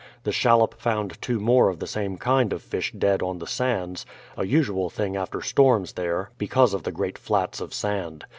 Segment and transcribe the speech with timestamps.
[0.23, 4.03] The shallop found two more of the same kind of fish dead on the sands,
[4.35, 8.25] a usual thing after storms there, because of the great flats of sand.